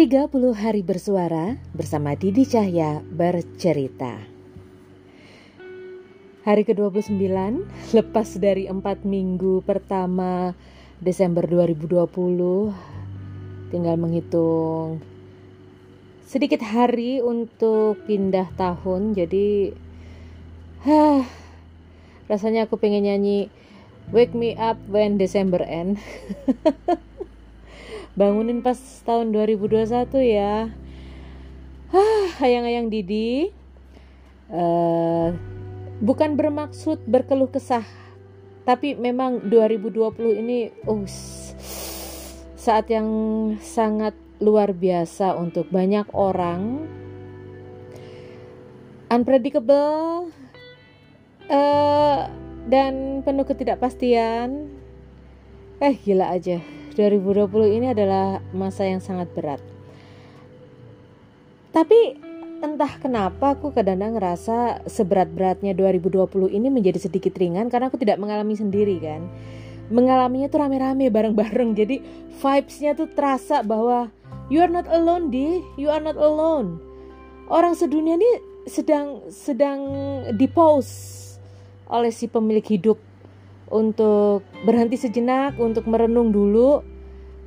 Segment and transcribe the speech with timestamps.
[0.00, 4.16] 30 hari bersuara bersama Didi Cahya bercerita.
[6.40, 7.20] Hari ke-29
[7.92, 10.56] lepas dari 4 minggu pertama
[11.04, 12.08] Desember 2020
[13.68, 15.04] tinggal menghitung
[16.24, 19.76] sedikit hari untuk pindah tahun jadi
[20.88, 21.28] huh,
[22.24, 23.52] rasanya aku pengen nyanyi
[24.16, 26.00] Wake me up when December end
[28.18, 29.86] bangunin pas tahun 2021
[30.26, 30.70] ya.
[32.44, 33.50] Ayang-ayang Didi.
[34.50, 35.30] Uh,
[36.02, 37.86] bukan bermaksud berkeluh kesah
[38.66, 41.06] tapi memang 2020 ini uh,
[42.58, 43.08] saat yang
[43.62, 46.86] sangat luar biasa untuk banyak orang.
[49.10, 50.30] Unpredictable
[51.50, 52.20] uh,
[52.70, 54.70] dan penuh ketidakpastian.
[55.82, 59.62] Eh gila aja 2020 ini adalah masa yang sangat berat.
[61.70, 62.18] Tapi
[62.60, 68.58] entah kenapa aku kadang-kadang ngerasa seberat-beratnya 2020 ini menjadi sedikit ringan karena aku tidak mengalami
[68.58, 69.24] sendiri kan.
[69.90, 71.98] Mengalaminya tuh rame-rame bareng-bareng jadi
[72.38, 74.12] vibes-nya tuh terasa bahwa
[74.52, 76.78] you are not alone di, you are not alone.
[77.50, 78.30] Orang sedunia ini
[78.70, 79.80] sedang sedang
[80.38, 81.18] dipause
[81.90, 83.09] oleh si pemilik hidup
[83.70, 86.82] untuk berhenti sejenak untuk merenung dulu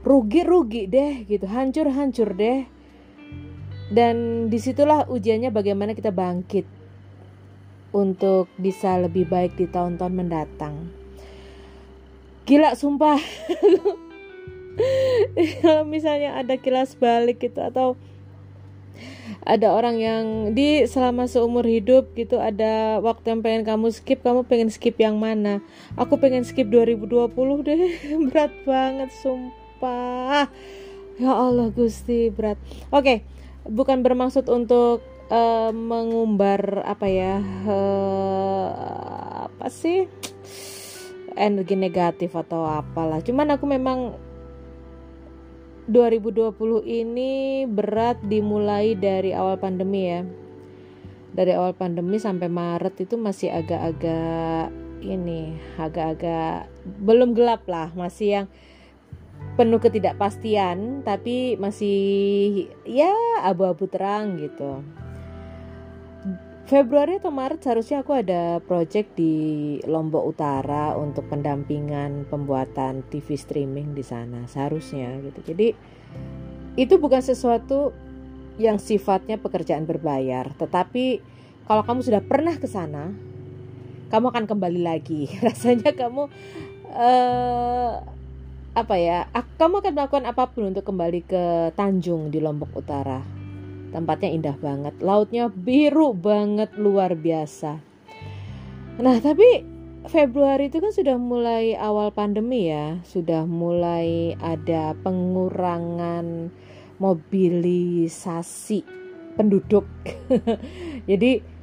[0.03, 2.67] rugi-rugi deh gitu hancur-hancur deh.
[3.93, 6.65] Dan di situlah ujiannya bagaimana kita bangkit
[7.93, 10.89] untuk bisa lebih baik di tahun-tahun mendatang.
[12.49, 13.21] Gila sumpah.
[15.61, 17.93] Kalau misalnya ada kilas balik gitu atau
[19.43, 20.23] ada orang yang
[20.55, 25.19] di selama seumur hidup gitu ada waktu yang pengen kamu skip kamu pengen skip yang
[25.19, 25.59] mana?
[25.99, 27.35] Aku pengen skip 2020
[27.67, 27.81] deh.
[28.31, 30.47] Berat banget sumpah.
[31.21, 32.57] Ya Allah Gusti berat.
[32.89, 33.17] Oke okay.
[33.69, 37.37] bukan bermaksud untuk uh, mengumbar apa ya
[37.69, 40.09] uh, apa sih
[41.37, 43.21] energi negatif atau apalah.
[43.21, 44.17] Cuman aku memang
[45.91, 46.55] 2020
[46.87, 50.21] ini berat dimulai dari awal pandemi ya.
[51.33, 54.69] Dari awal pandemi sampai Maret itu masih agak-agak
[55.03, 56.71] ini, agak-agak
[57.03, 58.47] belum gelap lah, masih yang
[59.59, 61.99] penuh ketidakpastian tapi masih
[62.87, 63.11] ya
[63.43, 64.81] abu-abu terang gitu.
[66.73, 73.93] Februari atau Maret seharusnya aku ada project di Lombok Utara untuk pendampingan pembuatan TV streaming
[73.93, 75.53] di sana seharusnya gitu.
[75.53, 75.69] Jadi
[76.73, 77.93] itu bukan sesuatu
[78.57, 81.21] yang sifatnya pekerjaan berbayar, tetapi
[81.69, 83.13] kalau kamu sudah pernah ke sana,
[84.09, 85.29] kamu akan kembali lagi.
[85.45, 86.25] Rasanya kamu
[86.89, 88.01] uh,
[88.73, 89.29] apa ya?
[89.61, 93.42] Kamu akan melakukan apa pun untuk kembali ke Tanjung di Lombok Utara
[93.93, 97.77] Tempatnya indah banget, lautnya biru banget luar biasa.
[98.97, 99.61] Nah, tapi
[100.09, 106.49] Februari itu kan sudah mulai awal pandemi ya, sudah mulai ada pengurangan
[106.97, 108.81] mobilisasi
[109.37, 109.85] penduduk.
[111.09, 111.53] Jadi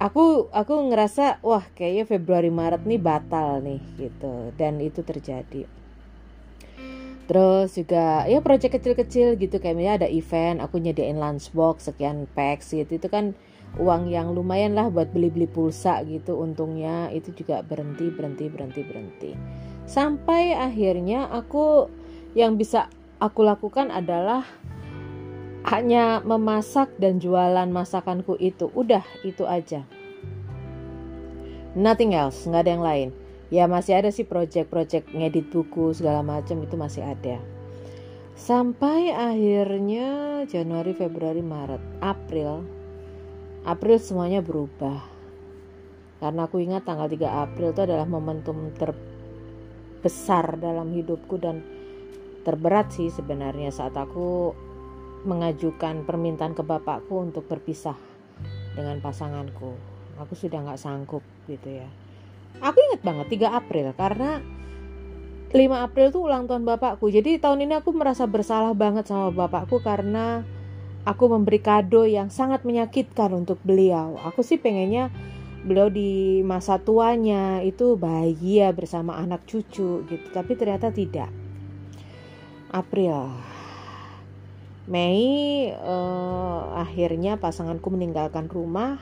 [0.00, 5.68] aku aku ngerasa wah kayaknya Februari Maret nih batal nih gitu dan itu terjadi
[7.30, 12.74] terus juga ya proyek kecil-kecil gitu kayak misalnya ada event aku nyediain lunchbox sekian packs
[12.74, 12.98] gitu.
[12.98, 13.38] Itu kan
[13.78, 17.06] uang yang lumayan lah buat beli-beli pulsa gitu untungnya.
[17.14, 19.30] Itu juga berhenti berhenti berhenti berhenti.
[19.86, 21.86] Sampai akhirnya aku
[22.34, 22.90] yang bisa
[23.22, 24.42] aku lakukan adalah
[25.70, 28.74] hanya memasak dan jualan masakanku itu.
[28.74, 29.86] Udah itu aja.
[31.78, 33.08] Nothing else nggak ada yang lain
[33.50, 37.42] ya masih ada sih project-project ngedit buku segala macam itu masih ada.
[38.38, 42.64] Sampai akhirnya Januari Februari Maret April.
[43.66, 45.04] April semuanya berubah.
[46.22, 51.60] Karena aku ingat tanggal 3 April itu adalah momentum terbesar dalam hidupku dan
[52.40, 54.56] terberat sih sebenarnya saat aku
[55.28, 57.96] mengajukan permintaan ke bapakku untuk berpisah
[58.72, 59.76] dengan pasanganku.
[60.16, 61.88] Aku sudah nggak sanggup gitu ya
[62.58, 64.42] Aku ingat banget 3 April karena
[65.50, 67.10] 5 April tuh ulang tahun bapakku.
[67.10, 70.42] Jadi tahun ini aku merasa bersalah banget sama bapakku karena
[71.06, 74.14] aku memberi kado yang sangat menyakitkan untuk beliau.
[74.26, 75.10] Aku sih pengennya
[75.66, 81.28] beliau di masa tuanya itu bahagia bersama anak cucu gitu, tapi ternyata tidak.
[82.70, 83.34] April.
[84.90, 88.98] Mei uh, akhirnya pasanganku meninggalkan rumah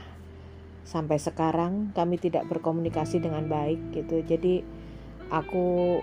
[0.88, 4.24] sampai sekarang kami tidak berkomunikasi dengan baik gitu.
[4.24, 4.64] Jadi
[5.28, 6.00] aku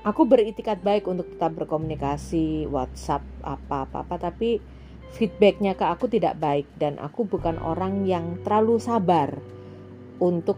[0.00, 4.64] aku beritikat baik untuk tetap berkomunikasi WhatsApp apa apa apa tapi
[5.12, 6.64] feedbacknya ke aku tidak baik.
[6.80, 9.36] Dan aku bukan orang yang terlalu sabar
[10.24, 10.56] untuk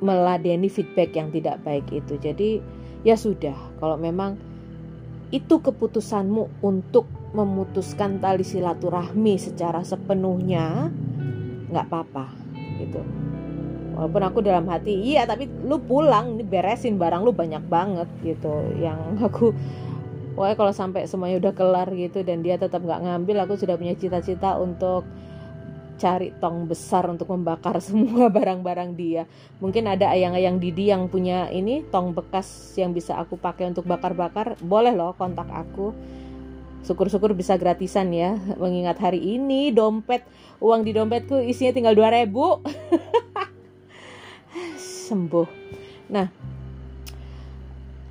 [0.00, 2.16] meladeni feedback yang tidak baik itu.
[2.16, 2.64] Jadi
[3.04, 3.76] ya sudah.
[3.84, 4.40] Kalau memang
[5.28, 7.04] itu keputusanmu untuk
[7.36, 10.88] memutuskan tali silaturahmi secara sepenuhnya
[11.68, 12.43] nggak apa-apa
[12.78, 13.00] gitu
[13.94, 18.74] walaupun aku dalam hati iya tapi lu pulang nih beresin barang lu banyak banget gitu
[18.78, 19.54] yang aku
[20.34, 23.94] Pokoknya kalau sampai semuanya udah kelar gitu dan dia tetap nggak ngambil, aku sudah punya
[23.94, 25.06] cita-cita untuk
[25.94, 29.30] cari tong besar untuk membakar semua barang-barang dia.
[29.62, 34.58] Mungkin ada ayang-ayang Didi yang punya ini tong bekas yang bisa aku pakai untuk bakar-bakar,
[34.58, 35.94] boleh loh kontak aku.
[36.84, 40.20] Syukur-syukur bisa gratisan ya, mengingat hari ini dompet
[40.60, 42.30] uang di dompetku isinya tinggal 2000.
[45.08, 45.48] Sembuh.
[46.12, 46.28] Nah,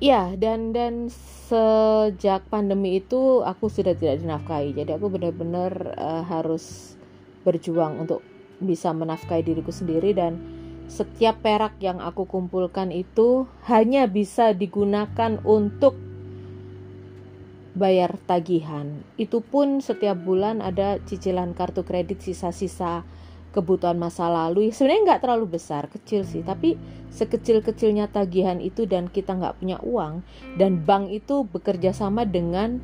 [0.02, 1.08] ya dan dan
[1.48, 6.96] sejak pandemi itu aku sudah tidak dinafkahi jadi aku benar-benar uh, harus
[7.44, 8.20] berjuang untuk
[8.60, 10.40] bisa menafkahi diriku sendiri dan
[10.88, 15.96] setiap perak yang aku kumpulkan itu hanya bisa digunakan untuk
[17.74, 19.02] bayar tagihan.
[19.18, 23.02] Itu pun setiap bulan ada cicilan kartu kredit sisa-sisa
[23.50, 24.70] kebutuhan masa lalu.
[24.70, 26.42] Sebenarnya nggak terlalu besar kecil sih.
[26.42, 26.78] Tapi
[27.14, 30.26] sekecil-kecilnya tagihan itu dan kita nggak punya uang
[30.58, 32.82] dan bank itu bekerja sama dengan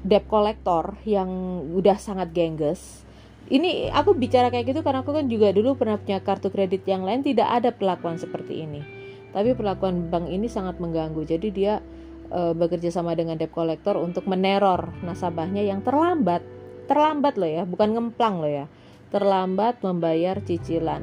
[0.00, 1.28] debt collector yang
[1.76, 3.04] udah sangat gengges.
[3.50, 7.02] Ini aku bicara kayak gitu karena aku kan juga dulu pernah punya kartu kredit yang
[7.02, 8.80] lain tidak ada perlakuan seperti ini.
[9.30, 11.22] Tapi perlakuan bank ini sangat mengganggu.
[11.26, 11.82] Jadi dia
[12.30, 16.40] e, bekerja sama dengan debt collector untuk meneror nasabahnya yang terlambat.
[16.86, 18.66] Terlambat loh ya bukan ngemplang loh ya.
[19.10, 21.02] Terlambat membayar cicilan.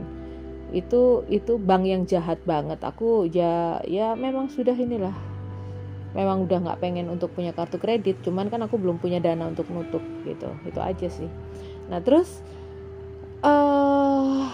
[0.72, 2.80] Itu itu bank yang jahat banget.
[2.84, 5.16] Aku ya ya memang sudah inilah.
[6.16, 9.70] Memang udah nggak pengen untuk punya kartu kredit cuman kan aku belum punya dana untuk
[9.70, 10.50] nutup gitu.
[10.64, 11.30] Itu aja sih.
[11.88, 12.42] Nah terus
[13.44, 14.48] uh,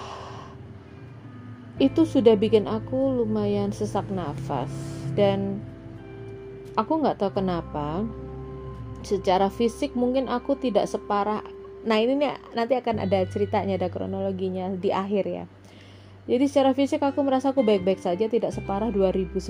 [1.81, 4.69] itu sudah bikin aku lumayan sesak nafas.
[5.13, 5.61] Dan
[6.77, 8.05] aku nggak tahu kenapa
[9.03, 11.43] secara fisik mungkin aku tidak separah
[11.83, 15.45] Nah ini nih, nanti akan ada ceritanya, ada kronologinya di akhir ya.
[16.23, 19.43] Jadi secara fisik aku merasa aku baik-baik saja, tidak separah 2019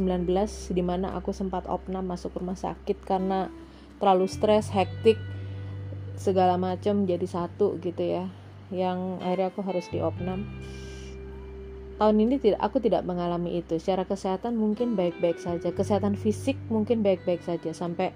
[0.74, 3.54] di mana aku sempat opnam masuk rumah sakit karena
[4.02, 5.22] terlalu stres, hektik,
[6.18, 8.26] segala macam jadi satu gitu ya.
[8.74, 10.50] Yang akhirnya aku harus diopnam.
[12.04, 13.80] Tahun ini tidak aku tidak mengalami itu.
[13.80, 17.72] Secara kesehatan mungkin baik-baik saja, kesehatan fisik mungkin baik-baik saja.
[17.72, 18.12] Sampai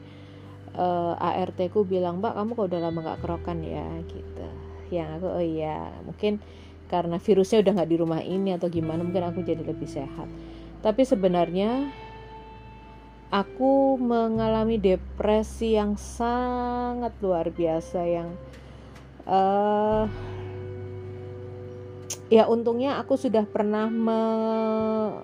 [0.75, 3.87] uh, eh, ART ku bilang mbak kamu kok udah lama gak kerokan ya?
[4.11, 4.43] Gitu.
[4.91, 6.43] Yang aku oh iya mungkin
[6.91, 10.27] karena virusnya udah nggak di rumah ini atau gimana mungkin aku jadi lebih sehat.
[10.83, 11.87] Tapi sebenarnya
[13.31, 18.35] aku mengalami depresi yang sangat luar biasa yang
[19.23, 20.11] uh,
[22.27, 24.21] ya untungnya aku sudah pernah me,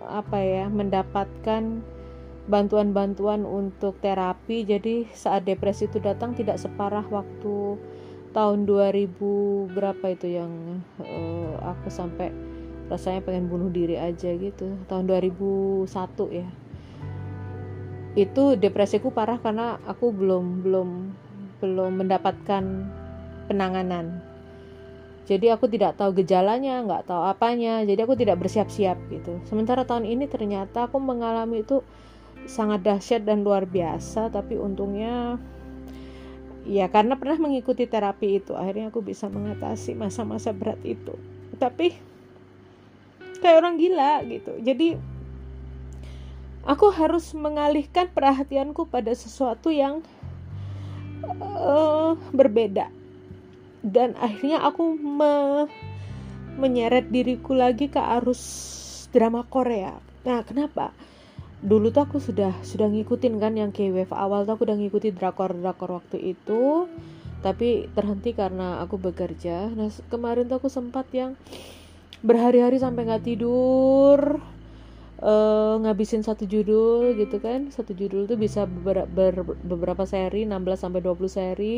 [0.07, 1.83] apa ya mendapatkan
[2.47, 4.67] bantuan-bantuan untuk terapi.
[4.67, 7.79] Jadi saat depresi itu datang tidak separah waktu
[8.33, 12.33] tahun 2000 berapa itu yang uh, aku sampai
[12.91, 14.75] rasanya pengen bunuh diri aja gitu.
[14.87, 15.87] Tahun 2001
[16.31, 16.47] ya.
[18.13, 20.89] Itu depresiku parah karena aku belum belum
[21.63, 22.63] belum mendapatkan
[23.47, 24.32] penanganan
[25.23, 27.79] jadi aku tidak tahu gejalanya nggak tahu apanya.
[27.87, 29.39] Jadi aku tidak bersiap-siap gitu.
[29.47, 31.79] Sementara tahun ini ternyata aku mengalami itu
[32.43, 34.27] sangat dahsyat dan luar biasa.
[34.27, 35.39] Tapi untungnya
[36.67, 41.15] ya karena pernah mengikuti terapi itu akhirnya aku bisa mengatasi masa-masa berat itu.
[41.55, 41.95] Tapi
[43.39, 44.59] kayak orang gila gitu.
[44.59, 44.99] Jadi
[46.67, 50.03] aku harus mengalihkan perhatianku pada sesuatu yang
[51.39, 53.02] uh, berbeda
[53.83, 55.67] dan akhirnya aku me
[56.55, 58.41] menyeret diriku lagi ke arus
[59.11, 59.99] drama Korea.
[60.23, 60.95] Nah kenapa?
[61.59, 65.51] Dulu tuh aku sudah sudah ngikutin kan yang KWF awal tuh aku udah ngikuti drakor
[65.51, 66.87] drakor waktu itu.
[67.43, 69.67] Tapi terhenti karena aku bekerja.
[69.75, 71.35] Nah kemarin tuh aku sempat yang
[72.23, 74.39] berhari-hari sampai nggak tidur
[75.21, 77.69] uh, ngabisin satu judul gitu kan.
[77.69, 81.73] Satu judul tuh bisa ber, ber, beberapa seri 16 sampai 20 seri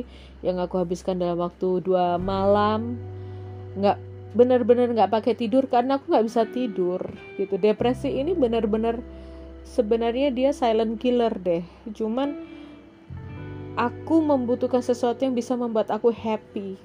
[0.46, 2.96] yang aku habiskan dalam waktu dua malam.
[3.76, 3.98] Nggak
[4.36, 7.02] bener-bener nggak pakai tidur karena aku nggak bisa tidur
[7.36, 7.60] gitu.
[7.60, 9.04] Depresi ini bener-bener
[9.66, 11.64] sebenarnya dia silent killer deh.
[11.92, 12.38] Cuman
[13.76, 16.80] aku membutuhkan sesuatu yang bisa membuat aku happy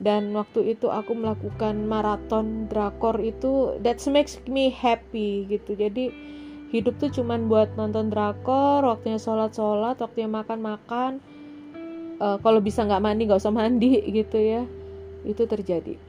[0.00, 5.76] dan waktu itu aku melakukan maraton drakor itu that makes me happy gitu.
[5.76, 6.08] Jadi
[6.72, 11.12] hidup tuh cuman buat nonton drakor waktunya sholat sholat waktunya makan makan
[12.16, 14.64] uh, kalau bisa nggak mandi nggak usah mandi gitu ya.
[15.28, 16.00] Itu terjadi.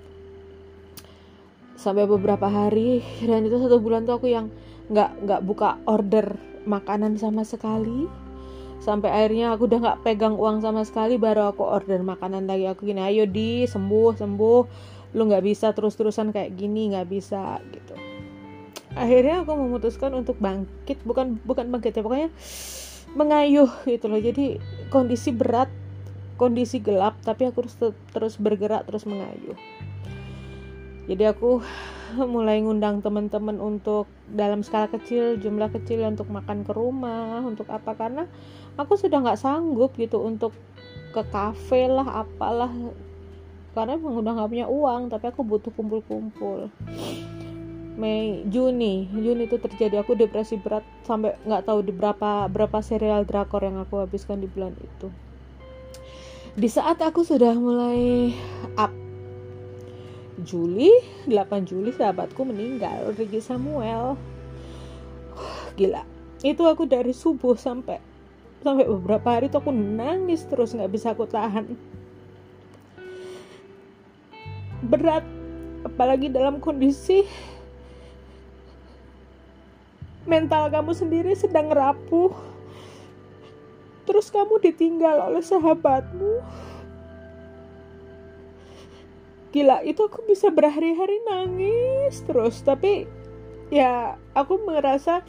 [1.76, 4.48] Sampai beberapa hari dan itu satu bulan tuh aku yang
[4.88, 8.08] nggak nggak buka order makanan sama sekali
[8.82, 12.66] sampai akhirnya aku udah nggak pegang uang sama sekali baru aku order makanan lagi.
[12.68, 14.62] Aku gini ayo di sembuh sembuh.
[15.14, 17.94] Lu nggak bisa terus terusan kayak gini nggak bisa gitu.
[18.98, 22.30] Akhirnya aku memutuskan untuk bangkit bukan bukan bangkit ya pokoknya
[23.14, 24.20] mengayuh gitu loh.
[24.20, 24.58] Jadi
[24.90, 25.70] kondisi berat
[26.42, 27.78] kondisi gelap tapi aku terus
[28.10, 29.54] terus bergerak terus mengayuh
[31.12, 31.60] jadi aku
[32.34, 37.92] mulai ngundang teman-teman untuk dalam skala kecil jumlah kecil untuk makan ke rumah untuk apa.
[38.00, 38.24] Karena
[38.80, 40.56] aku sudah nggak sanggup gitu untuk
[41.12, 42.72] ke kafe lah apalah.
[43.76, 46.72] Karena emang udah nggak punya uang tapi aku butuh kumpul-kumpul.
[48.00, 49.12] Mei Juni.
[49.12, 50.00] Juni itu terjadi.
[50.00, 54.48] Aku depresi berat sampai nggak tahu di berapa berapa serial drakor yang aku habiskan di
[54.48, 55.12] bulan itu.
[56.56, 58.32] Di saat aku sudah mulai
[58.80, 59.01] up
[60.42, 60.90] Juli
[61.30, 64.18] 8 Juli sahabatku meninggal Ricky Samuel.
[65.78, 66.04] Gila.
[66.42, 68.02] Itu aku dari subuh sampai
[68.62, 71.78] sampai beberapa hari itu aku nangis terus nggak bisa aku tahan.
[74.82, 75.26] Berat
[75.86, 77.26] apalagi dalam kondisi
[80.26, 82.34] mental kamu sendiri sedang rapuh.
[84.06, 86.42] Terus kamu ditinggal oleh sahabatmu
[89.52, 92.64] gila itu aku bisa berhari-hari nangis terus.
[92.64, 93.06] Tapi
[93.70, 95.22] ya aku merasa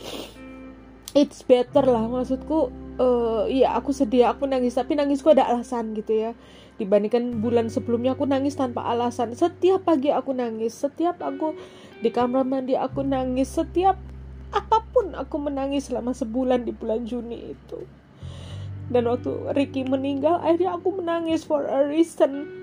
[1.13, 2.07] it's better lah.
[2.07, 2.71] Maksudku
[3.03, 4.79] uh, ya aku sedih aku nangis.
[4.79, 6.33] Tapi nangisku ada alasan gitu ya.
[6.79, 9.35] Dibandingkan bulan sebelumnya aku nangis tanpa alasan.
[9.35, 11.59] Setiap pagi aku nangis setiap aku
[12.03, 13.99] di kamar mandi aku nangis setiap
[14.53, 17.83] apa pun aku menangis selama sebulan di bulan Juni itu.
[18.93, 22.62] Dan waktu Ricky meninggal akhirnya aku menangis for a reason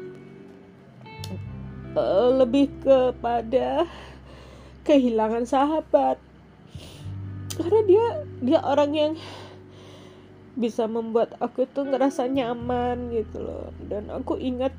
[1.95, 3.85] uh, lebih kepada
[4.85, 6.17] kehilangan sahabat.
[7.55, 8.05] Karena dia
[8.39, 9.13] dia orang yang
[10.59, 13.71] bisa membuat aku tuh ngerasa nyaman gitu loh.
[13.79, 14.73] Dan aku ingat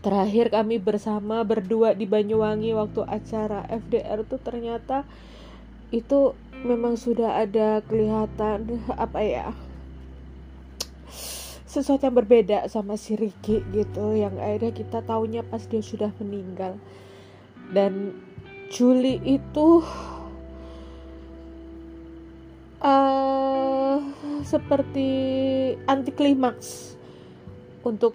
[0.00, 5.04] terakhir kami bersama berdua di Banyuwangi waktu acara FDR tuh ternyata
[5.92, 6.32] itu
[6.64, 9.52] memang sudah ada kelihatan apa ya
[11.74, 16.78] sesuatu yang berbeda sama si Ricky gitu yang akhirnya kita taunya pas dia sudah meninggal
[17.74, 18.14] dan
[18.70, 19.82] Juli itu
[22.78, 23.98] uh,
[24.46, 25.08] seperti
[25.90, 26.94] anti klimaks
[27.82, 28.14] untuk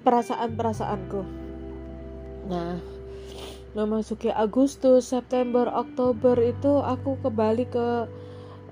[0.00, 1.20] perasaan-perasaanku
[2.48, 2.94] nah
[3.74, 8.06] memasuki Agustus, September, Oktober itu aku kembali ke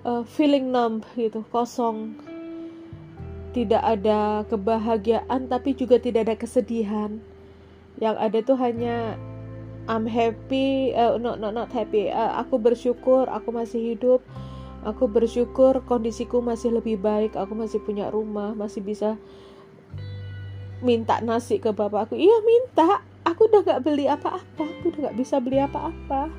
[0.06, 2.14] uh, feeling numb gitu, kosong.
[3.52, 7.20] Tidak ada kebahagiaan tapi juga tidak ada kesedihan.
[8.00, 8.96] Yang ada tuh hanya
[9.84, 12.08] I'm happy, uh, not not not happy.
[12.08, 14.24] Uh, aku bersyukur aku masih hidup.
[14.82, 17.38] Aku bersyukur kondisiku masih lebih baik.
[17.38, 19.14] Aku masih punya rumah, masih bisa
[20.82, 22.18] minta nasi ke bapakku.
[22.18, 26.30] Iya minta, aku udah gak beli apa-apa aku udah gak bisa beli apa-apa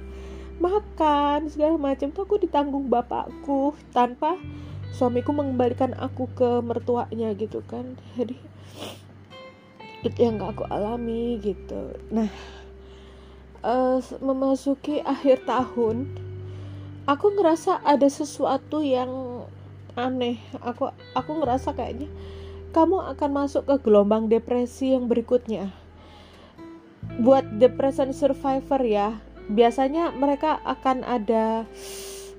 [0.61, 4.37] makan segala macam tuh aku ditanggung bapakku tanpa
[4.93, 7.97] suamiku mengembalikan aku ke mertuanya gitu kan.
[8.13, 8.37] Jadi
[10.05, 11.97] itu yang gak aku alami gitu.
[12.13, 12.29] Nah
[13.65, 16.13] uh, memasuki akhir tahun
[17.09, 19.43] aku ngerasa ada sesuatu yang
[19.97, 20.37] aneh.
[20.61, 22.07] Aku aku ngerasa kayaknya
[22.73, 25.73] kamu akan masuk ke gelombang depresi yang berikutnya.
[27.17, 29.17] Buat depression survivor ya
[29.51, 31.67] biasanya mereka akan ada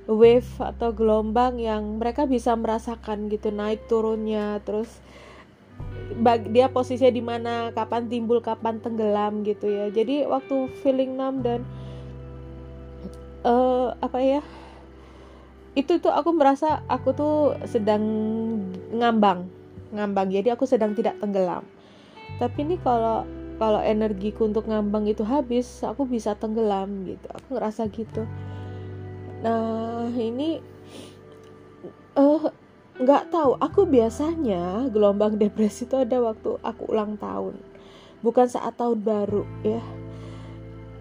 [0.04, 5.00] wave atau gelombang yang mereka bisa merasakan gitu naik turunnya terus
[6.52, 9.88] dia posisinya di mana kapan timbul kapan tenggelam gitu ya.
[9.90, 11.64] Jadi waktu feeling numb dan
[13.42, 14.42] uh, apa ya
[15.75, 18.04] itu tuh aku merasa aku tuh sedang
[18.94, 19.49] ngambang
[19.96, 20.28] ngambang.
[20.30, 21.64] Jadi aku sedang tidak tenggelam.
[22.38, 23.25] Tapi ini kalau
[23.58, 27.26] kalau energiku untuk ngambang itu habis aku bisa tenggelam gitu.
[27.32, 28.28] Aku ngerasa gitu
[29.44, 30.64] nah ini
[32.16, 32.48] uh,
[32.94, 37.60] nggak tahu aku biasanya gelombang depresi itu ada waktu aku ulang tahun
[38.24, 39.84] bukan saat tahun baru ya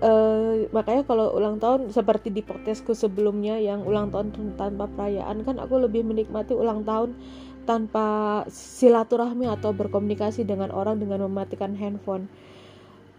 [0.03, 5.63] Uh, makanya kalau ulang tahun seperti di podcastku sebelumnya yang ulang tahun tanpa perayaan kan
[5.63, 7.15] aku lebih menikmati ulang tahun
[7.63, 12.27] tanpa silaturahmi atau berkomunikasi dengan orang dengan mematikan handphone.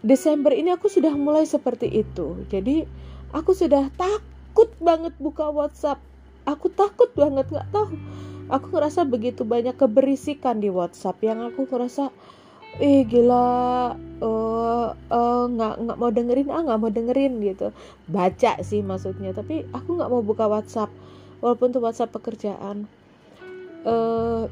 [0.05, 2.45] Desember ini aku sudah mulai seperti itu.
[2.53, 2.85] Jadi
[3.33, 4.21] aku sudah tak
[4.55, 5.99] takut banget buka WhatsApp.
[6.47, 7.99] Aku takut banget nggak tahu.
[8.47, 12.07] Aku ngerasa begitu banyak keberisikan di WhatsApp yang aku ngerasa
[12.79, 17.75] ih gila uh, uh, nggak nggak mau dengerin ah nggak mau dengerin gitu.
[18.07, 20.87] Baca sih maksudnya tapi aku nggak mau buka WhatsApp.
[21.43, 22.87] Walaupun tuh WhatsApp pekerjaan.
[23.83, 24.47] Uh,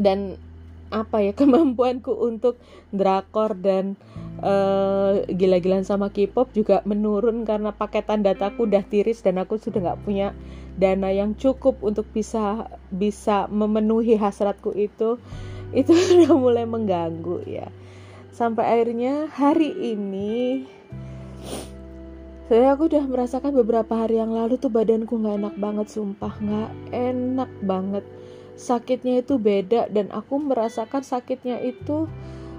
[0.00, 0.40] dan
[0.90, 2.58] apa ya kemampuanku untuk
[2.94, 3.98] drakor dan
[4.42, 10.02] uh, gila-gilaan sama K-pop juga menurun karena paketan dataku udah tiris dan aku sudah nggak
[10.04, 10.36] punya
[10.76, 15.16] dana yang cukup untuk bisa bisa memenuhi hasratku itu.
[15.74, 17.68] Itu udah mulai mengganggu ya.
[18.30, 20.62] Sampai akhirnya hari ini
[22.46, 26.30] saya aku udah merasakan beberapa hari yang lalu tuh badanku nggak enak banget sumpah.
[26.38, 28.04] Nggak enak banget
[28.56, 32.08] sakitnya itu beda dan aku merasakan sakitnya itu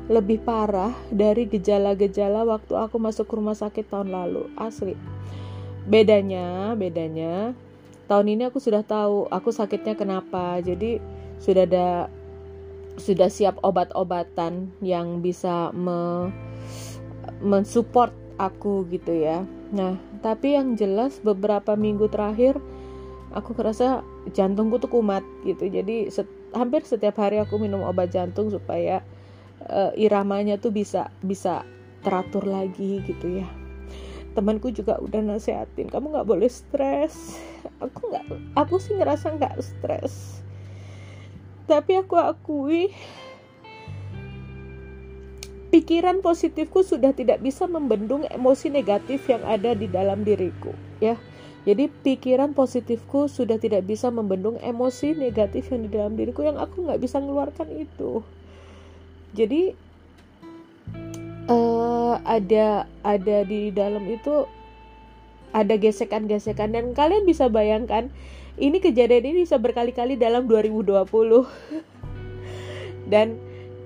[0.08, 4.48] lebih parah dari gejala-gejala waktu aku masuk rumah sakit tahun lalu.
[4.56, 4.96] Asli.
[5.84, 7.51] Bedanya bedanya
[8.08, 10.63] tahun ini aku sudah tahu aku sakitnya kenapa.
[10.63, 11.04] Jadi
[11.44, 11.89] sudah ada
[12.98, 16.32] sudah siap obat-obatan yang bisa me,
[17.44, 19.46] mensupport aku gitu ya.
[19.70, 22.58] Nah, tapi yang jelas beberapa minggu terakhir
[23.36, 24.01] aku kerasa
[24.34, 25.68] jantungku tuh kumat gitu.
[25.68, 29.04] Jadi set, hampir setiap hari aku minum obat jantung supaya
[29.68, 31.68] uh, iramanya tuh bisa bisa
[32.02, 33.48] teratur lagi gitu ya.
[34.34, 37.42] Temanku juga udah nasehatin kamu nggak boleh stres.
[37.84, 40.46] Aku nggak, aku sih ngerasa nggak stres
[41.68, 42.96] tapi aku akui
[45.68, 50.72] pikiran positifku sudah tidak bisa membendung emosi negatif yang ada di dalam diriku
[51.04, 51.20] ya
[51.68, 56.88] jadi pikiran positifku sudah tidak bisa membendung emosi negatif yang di dalam diriku yang aku
[56.88, 58.24] nggak bisa mengeluarkan itu.
[59.36, 59.76] Jadi
[61.52, 64.48] uh, ada ada di dalam itu
[65.52, 68.16] ada gesekan-gesekan dan kalian bisa bayangkan
[68.56, 71.04] ini kejadian ini bisa berkali-kali dalam 2020
[73.12, 73.36] dan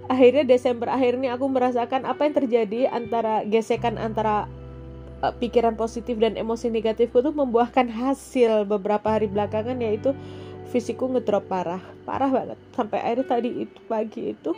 [0.05, 4.45] akhirnya Desember akhir ini aku merasakan apa yang terjadi antara gesekan antara
[5.21, 10.17] uh, pikiran positif dan emosi negatifku tuh membuahkan hasil beberapa hari belakangan yaitu
[10.73, 14.51] fisikku ngedrop parah parah banget sampai akhirnya tadi itu pagi itu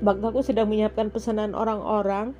[0.00, 2.32] bangkaku sedang menyiapkan pesanan orang-orang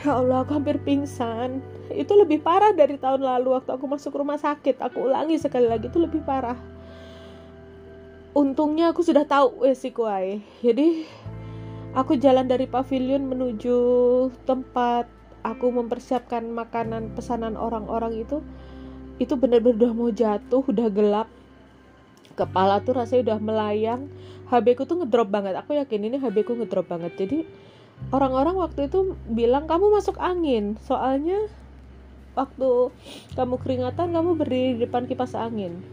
[0.00, 1.60] Ya Allah, aku hampir pingsan.
[1.92, 4.80] Itu lebih parah dari tahun lalu waktu aku masuk rumah sakit.
[4.80, 6.56] Aku ulangi sekali lagi, itu lebih parah.
[8.32, 10.40] Untungnya aku sudah tahu resiko ay.
[10.64, 11.04] Jadi
[11.94, 13.76] aku jalan dari pavilion menuju
[14.46, 15.08] tempat
[15.42, 18.44] aku mempersiapkan makanan pesanan orang-orang itu.
[19.20, 21.28] Itu benar-benar udah mau jatuh, udah gelap.
[22.36, 24.08] Kepala tuh rasanya udah melayang.
[24.48, 25.54] HB ku tuh ngedrop banget.
[25.60, 27.12] Aku yakin ini HB ku ngedrop banget.
[27.20, 27.44] Jadi
[28.08, 31.52] orang-orang waktu itu bilang kamu masuk angin soalnya
[32.32, 32.88] waktu
[33.36, 35.84] kamu keringatan kamu berdiri di depan kipas angin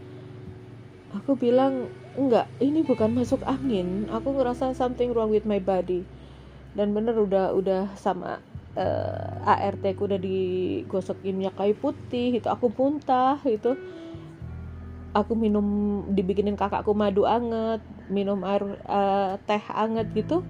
[1.12, 4.10] aku bilang enggak ini bukan masuk angin.
[4.10, 6.02] Aku ngerasa something wrong with my body.
[6.74, 8.42] Dan bener udah udah sama
[8.74, 13.78] uh, eh, ART ku udah digosokin minyak kayu putih itu aku muntah itu.
[15.16, 15.66] Aku minum
[16.12, 17.80] dibikinin kakakku madu anget
[18.12, 20.42] minum air uh, teh anget gitu.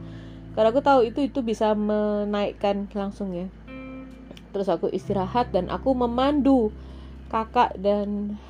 [0.57, 3.47] Karena aku tahu itu itu bisa menaikkan langsung ya.
[4.51, 6.75] Terus aku istirahat dan aku memandu
[7.29, 8.41] kakak dan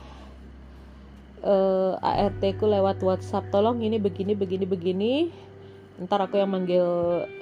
[1.43, 5.13] uh, eh, ART ku lewat WhatsApp tolong ini begini begini begini.
[5.99, 6.87] Ntar aku yang manggil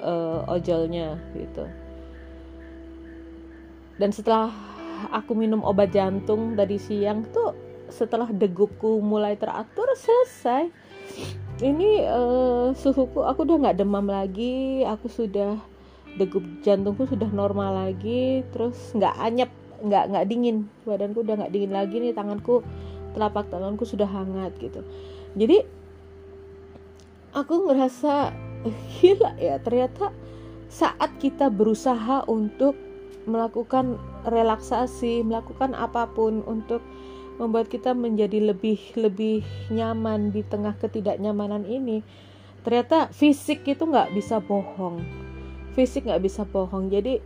[0.01, 1.69] uh, ojolnya gitu.
[3.97, 4.49] Dan setelah
[5.13, 7.53] aku minum obat jantung tadi siang tuh
[7.89, 10.69] setelah degupku mulai teratur selesai.
[11.57, 14.85] Ini uh, suhuku aku udah nggak demam lagi.
[14.85, 15.57] Aku sudah
[16.17, 18.45] degup jantungku sudah normal lagi.
[18.53, 19.49] Terus nggak anyep
[19.81, 20.69] nggak nggak dingin.
[20.85, 22.61] Badanku udah nggak dingin lagi nih tanganku
[23.17, 24.85] telapak tanganku sudah hangat gitu.
[25.33, 25.65] Jadi
[27.33, 28.29] aku ngerasa
[29.01, 30.13] gila ya ternyata
[30.69, 32.77] saat kita berusaha untuk
[33.27, 36.79] melakukan relaksasi melakukan apa pun untuk
[37.37, 42.01] membuat kita menjadi lebih lebih nyaman di tengah ketidaknyamanan ini
[42.65, 44.99] ternyata fisik itu nggak bisa bohong.
[45.77, 46.89] Fisik nggak bisa bohong.
[46.89, 47.21] Jadi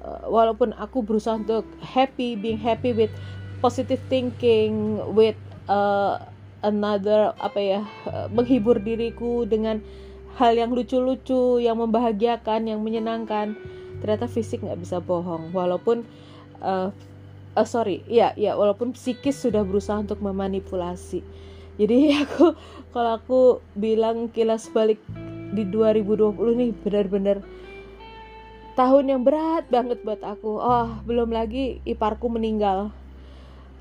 [0.00, 3.12] uh, walaupun aku berusaha untuk happy being happy with
[3.58, 6.22] positive thinking with uh,
[6.62, 9.82] another apa ya uh, menghibur diriku dengan
[10.38, 13.58] hal yang lucu-lucu yang membahagiakan yang menyenangkan.
[13.98, 15.50] Ternyata fisik nggak bisa bohong.
[15.50, 16.06] Walaupun
[16.62, 16.94] uh,
[17.58, 21.22] uh, sorry ya ya walaupun psikis sudah berusaha untuk memanipulasi.
[21.78, 22.54] Jadi aku
[22.94, 23.40] kalau aku
[23.74, 25.02] bilang kilas balik
[25.50, 27.38] di 2020 nih benar-benar
[28.78, 30.62] tahun yang berat banget buat aku.
[30.62, 32.94] Oh belum lagi iparku meninggal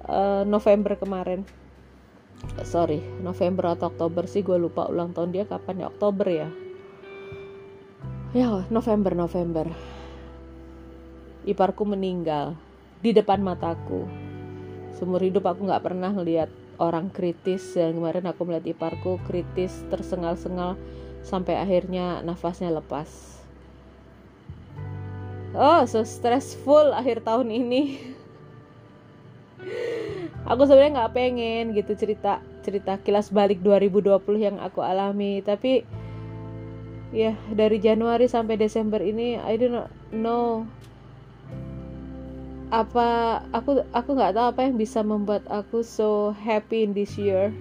[0.06, 1.48] uh, November kemarin.
[2.62, 6.50] Sorry November atau Oktober sih gue lupa ulang tahun dia kapan ya Oktober ya?
[8.38, 9.66] Ya November November.
[11.48, 12.54] Iparku meninggal
[13.02, 14.06] di depan mataku.
[14.94, 17.74] Seumur hidup aku nggak pernah ngeliat orang kritis.
[17.74, 20.78] Dan kemarin aku melihat iparku kritis tersengal-sengal
[21.26, 23.38] sampai akhirnya nafasnya lepas.
[25.58, 27.82] Oh so stressful akhir tahun ini
[30.48, 35.44] aku sebenarnya nggak pengen gitu cerita cerita kilas balik 2020 yang aku alami.
[35.44, 35.84] Tapi
[37.16, 40.68] ya dari Januari sampai Desember ini I don't know
[42.68, 47.56] apa aku aku nggak tahu apa yang bisa membuat aku so happy in this year.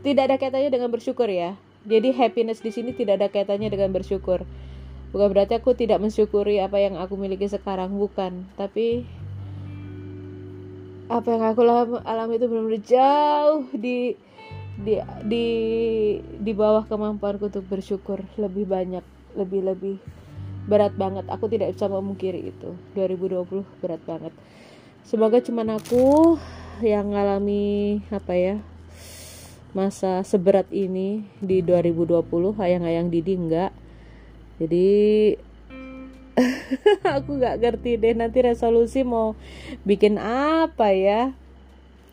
[0.00, 1.60] Tidak ada kaitannya dengan bersyukur ya.
[1.84, 4.48] Jadi happiness di sini tidak ada kaitannya dengan bersyukur.
[5.12, 8.48] Bukan berarti aku tidak mensyukuri apa yang aku miliki sekarang bukan.
[8.56, 9.04] Tapi
[11.10, 11.66] apa yang aku
[12.06, 14.14] alami itu benar-benar jauh di
[14.78, 14.94] di
[15.26, 15.46] di
[16.22, 18.22] di bawah kemampuanku untuk bersyukur.
[18.38, 19.02] Lebih banyak
[19.34, 19.96] lebih lebih
[20.70, 21.26] berat banget.
[21.26, 22.78] Aku tidak bisa memungkiri itu.
[22.94, 24.30] 2020 berat banget.
[25.02, 26.38] Semoga cuman aku
[26.80, 28.56] yang ngalami apa ya
[29.74, 32.22] masa seberat ini di 2020
[32.54, 33.74] ayang-ayang Didi enggak.
[34.62, 34.88] Jadi
[37.16, 39.34] aku nggak ngerti deh nanti resolusi mau
[39.84, 41.34] bikin apa ya?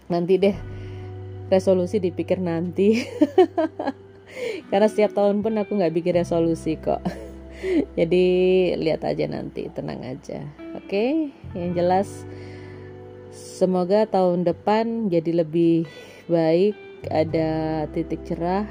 [0.08, 0.58] Nanti deh
[1.52, 3.02] resolusi dipikir nanti.
[4.70, 7.02] Karena setiap tahun pun aku nggak bikin resolusi kok.
[7.98, 8.26] Jadi
[8.78, 10.46] lihat aja nanti tenang aja.
[10.78, 11.34] Oke?
[11.58, 12.10] Yang jelas
[13.38, 15.86] semoga tahun depan jadi lebih
[16.26, 16.74] baik
[17.10, 18.66] ada titik cerah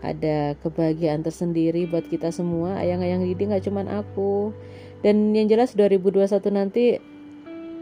[0.00, 2.76] ada kebahagiaan tersendiri buat kita semua.
[2.80, 4.52] Ayang-ayang Didi nggak cuman aku.
[5.00, 7.00] Dan yang jelas 2021 nanti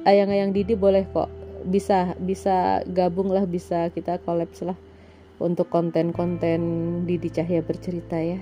[0.07, 1.31] ayang-ayang Didi boleh kok
[1.67, 4.79] bisa bisa gabung lah bisa kita kolaps lah
[5.43, 6.61] untuk konten-konten
[7.05, 8.39] Didi Cahya bercerita ya.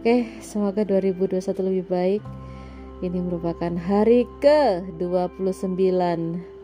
[0.00, 2.22] Oke semoga 2021 lebih baik.
[3.00, 6.59] Ini merupakan hari ke 29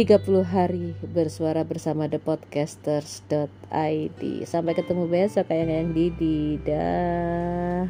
[0.00, 6.56] 30 hari bersuara bersama The Podcasters.id Sampai ketemu besok kayak yang Didi.
[6.64, 7.84] Dah